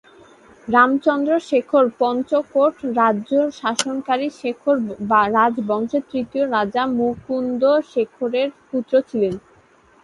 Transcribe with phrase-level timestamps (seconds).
[0.67, 4.75] রামচন্দ্র শেখর পঞ্চকোট রাজ্য শাসনকারী শেখর
[5.35, 7.63] রাজবংশের তৃতীয় রাজা মুকুন্দ
[7.91, 9.33] শেখরের পুত্র ছিলেন।